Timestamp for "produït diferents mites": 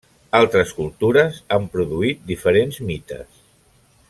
1.75-3.43